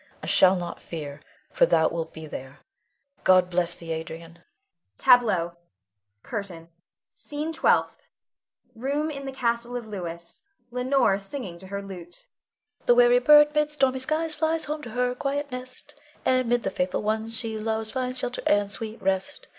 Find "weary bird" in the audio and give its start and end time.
12.95-13.53